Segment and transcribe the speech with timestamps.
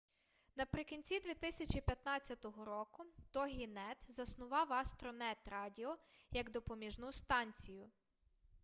[0.55, 5.97] наприкінці 2015 року тогінет заснував астронет радіо
[6.31, 7.89] як допоміжну станцію